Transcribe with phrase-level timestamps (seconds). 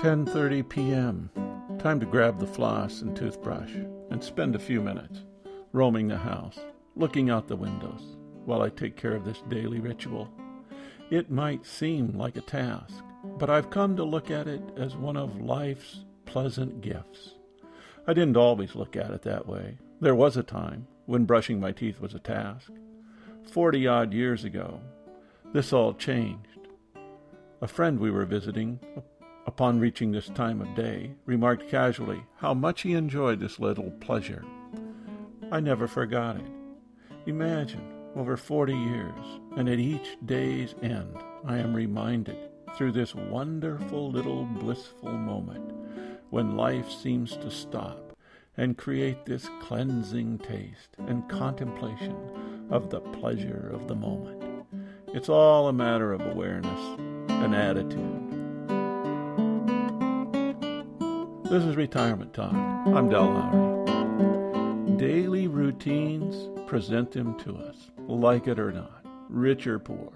[0.00, 1.30] 10:30 p.m.
[1.78, 3.74] Time to grab the floss and toothbrush
[4.08, 5.26] and spend a few minutes
[5.74, 6.58] roaming the house,
[6.96, 8.16] looking out the windows
[8.46, 10.32] while I take care of this daily ritual.
[11.10, 12.94] It might seem like a task,
[13.38, 17.34] but I've come to look at it as one of life's pleasant gifts.
[18.06, 19.76] I didn't always look at it that way.
[20.00, 22.72] There was a time when brushing my teeth was a task.
[23.52, 24.80] Forty odd years ago,
[25.52, 26.68] this all changed.
[27.60, 28.80] A friend we were visiting,
[29.46, 34.44] upon reaching this time of day, remarked casually how much he enjoyed this little pleasure.
[35.50, 36.50] I never forgot it.
[37.26, 37.82] Imagine,
[38.16, 42.38] over forty years, and at each day's end, I am reminded,
[42.76, 45.72] through this wonderful little blissful moment,
[46.30, 48.16] when life seems to stop
[48.56, 52.16] and create this cleansing taste and contemplation
[52.70, 54.44] of the pleasure of the moment.
[55.08, 56.98] It's all a matter of awareness
[57.28, 58.19] and attitude.
[61.50, 62.54] This is Retirement Talk.
[62.54, 64.96] I'm Del Lowry.
[64.98, 70.12] Daily routines present them to us, like it or not, rich or poor.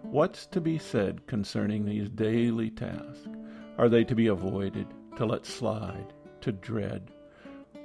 [0.00, 3.28] What's to be said concerning these daily tasks?
[3.76, 4.86] Are they to be avoided,
[5.16, 7.10] to let slide, to dread?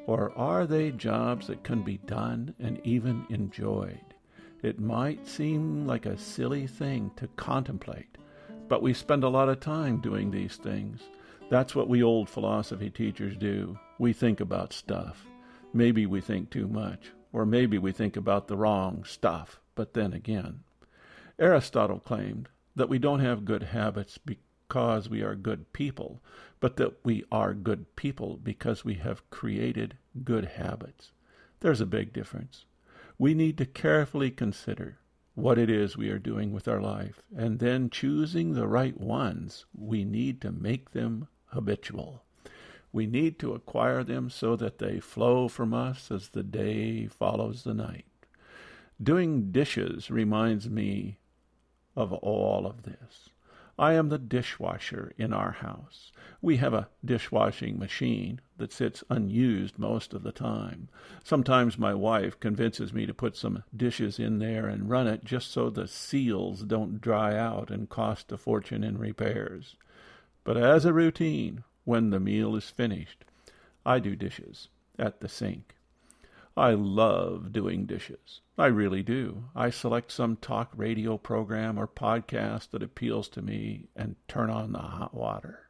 [0.08, 4.16] Or are they jobs that can be done and even enjoyed?
[4.64, 8.18] It might seem like a silly thing to contemplate,
[8.70, 11.02] but we spend a lot of time doing these things
[11.48, 13.78] that's what we old philosophy teachers do.
[14.00, 15.26] We think about stuff.
[15.74, 20.12] Maybe we think too much, or maybe we think about the wrong stuff, but then
[20.12, 20.62] again.
[21.38, 26.22] Aristotle claimed that we don't have good habits because we are good people,
[26.60, 31.12] but that we are good people because we have created good habits.
[31.60, 32.66] There's a big difference.
[33.20, 34.98] We need to carefully consider
[35.36, 39.66] what it is we are doing with our life, and then choosing the right ones,
[39.78, 42.24] we need to make them habitual.
[42.92, 47.64] We need to acquire them so that they flow from us as the day follows
[47.64, 48.06] the night.
[49.02, 51.18] Doing dishes reminds me
[51.96, 53.30] of all of this.
[53.78, 56.14] I am the dishwasher in our house.
[56.42, 60.88] We have a dishwashing machine that sits unused most of the time.
[61.26, 65.52] Sometimes my wife convinces me to put some dishes in there and run it just
[65.52, 69.76] so the seals don't dry out and cost a fortune in repairs.
[70.46, 73.26] But as a routine, when the meal is finished,
[73.84, 75.76] I do dishes at the sink.
[76.56, 78.42] I love doing dishes.
[78.56, 79.46] I really do.
[79.56, 84.72] I select some talk radio program or podcast that appeals to me and turn on
[84.72, 85.68] the hot water.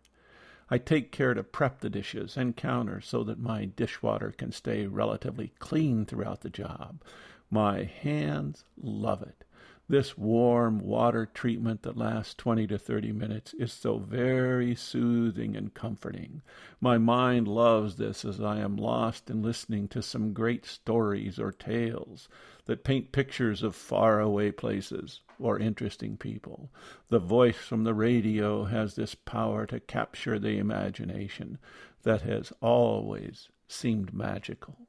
[0.70, 4.88] I take care to prep the dishes and counter so that my dishwater can stay
[4.88, 7.02] relatively clean throughout the job.
[7.50, 9.46] My hands love it.
[9.88, 15.72] This warm water treatment that lasts 20 to 30 minutes is so very soothing and
[15.76, 16.42] comforting.
[16.82, 21.52] My mind loves this as I am lost in listening to some great stories or
[21.52, 22.28] tales
[22.66, 26.72] that paint pictures of faraway places or interesting people.
[27.10, 31.60] The voice from the radio has this power to capture the imagination
[32.02, 34.88] that has always seemed magical.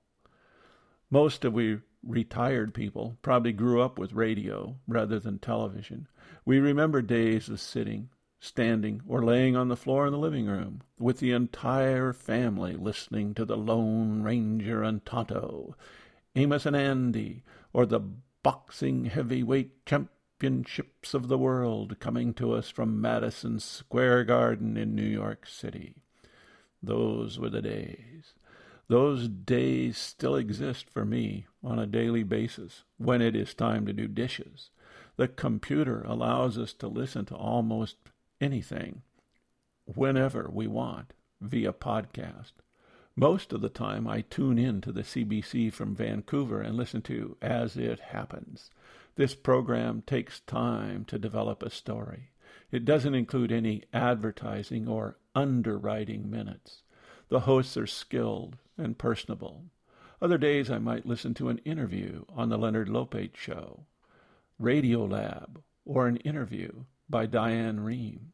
[1.11, 6.09] Most of we retired people probably grew up with radio rather than television.
[6.45, 10.83] We remember days of sitting, standing, or laying on the floor in the living room
[10.99, 15.75] with the entire family listening to the Lone Ranger and Tonto,
[16.35, 18.01] Amos and Andy, or the
[18.43, 25.03] boxing heavyweight championships of the world coming to us from Madison Square Garden in New
[25.03, 25.97] York City.
[26.83, 28.35] Those were the days.
[28.89, 33.93] Those days still exist for me on a daily basis when it is time to
[33.93, 34.71] do dishes.
[35.17, 37.97] The computer allows us to listen to almost
[38.41, 39.03] anything
[39.87, 42.53] whenever we want via podcast.
[43.17, 47.37] Most of the time, I tune in to the CBC from Vancouver and listen to
[47.41, 48.71] As It Happens.
[49.17, 52.31] This program takes time to develop a story.
[52.71, 56.83] It doesn't include any advertising or underwriting minutes.
[57.29, 59.65] The hosts are skilled and personable.
[60.23, 63.87] Other days I might listen to an interview on the Leonard Lopate Show,
[64.61, 68.31] Radiolab, or an interview by Diane Rehm.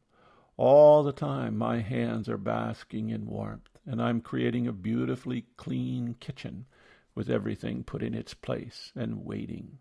[0.57, 6.15] All the time my hands are basking in warmth, and I'm creating a beautifully clean
[6.19, 6.67] kitchen
[7.15, 9.79] with everything put in its place and waiting.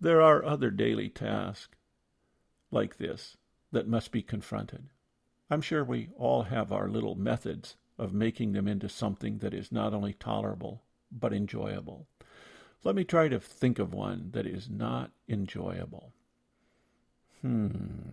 [0.00, 1.76] There are other daily tasks
[2.72, 3.36] like this
[3.70, 4.88] that must be confronted.
[5.48, 9.70] I'm sure we all have our little methods of making them into something that is
[9.70, 10.82] not only tolerable,
[11.12, 12.06] but enjoyable.
[12.82, 16.14] Let me try to think of one that is not enjoyable.
[17.42, 18.08] Hmm.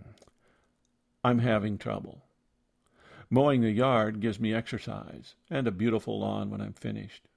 [1.24, 2.26] I'm having trouble.
[3.30, 7.30] Mowing the yard gives me exercise and a beautiful lawn when I'm finished.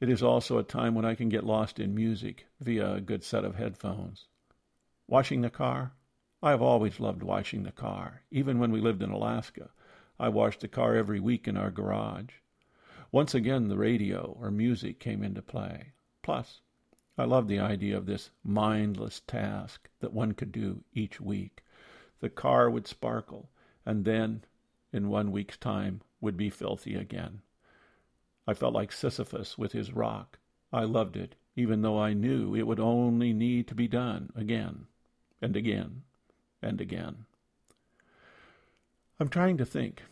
[0.00, 3.24] It is also a time when I can get lost in music via a good
[3.24, 4.28] set of headphones.
[5.08, 5.92] Washing the car?
[6.42, 8.22] I have always loved washing the car.
[8.30, 9.70] Even when we lived in Alaska,
[10.18, 12.34] I washed the car every week in our garage.
[13.12, 15.92] Once again, the radio or music came into play.
[16.22, 16.62] Plus,
[17.18, 21.62] I loved the idea of this mindless task that one could do each week.
[22.20, 23.50] The car would sparkle,
[23.84, 24.44] and then,
[24.92, 27.42] in one week's time, would be filthy again.
[28.46, 30.38] I felt like Sisyphus with his rock.
[30.72, 34.86] I loved it, even though I knew it would only need to be done again
[35.42, 36.04] and again
[36.62, 37.25] and again.
[39.18, 40.02] I'm trying to think.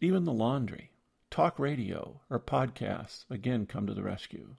[0.00, 0.90] Even the laundry,
[1.30, 4.56] talk radio, or podcasts again come to the rescue.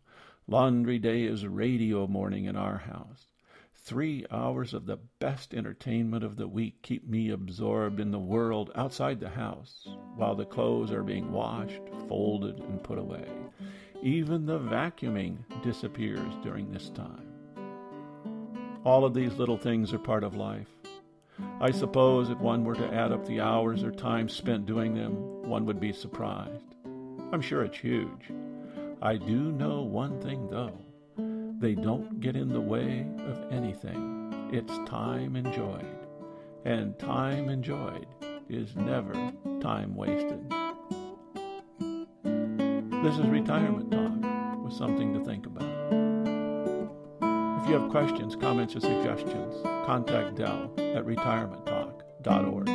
[0.48, 3.26] Laundry day is radio morning in our house.
[3.74, 8.70] Three hours of the best entertainment of the week keep me absorbed in the world
[8.76, 9.88] outside the house
[10.18, 13.28] while the clothes are being washed, folded, and put away.
[14.04, 17.28] Even the vacuuming disappears during this time.
[18.86, 20.70] All of these little things are part of life.
[21.64, 25.14] I suppose if one were to add up the hours or time spent doing them,
[25.48, 26.76] one would be surprised.
[27.32, 28.34] I'm sure it's huge.
[29.02, 30.78] I do know one thing, though.
[31.62, 34.50] They don't get in the way of anything.
[34.52, 35.86] It's time enjoyed.
[36.66, 38.08] And time enjoyed
[38.50, 39.14] is never
[39.62, 40.44] time wasted.
[43.06, 45.73] This is Retirement Talk with something to think about.
[47.64, 52.73] If you have questions, comments, or suggestions, contact Dell at retirementtalk.org.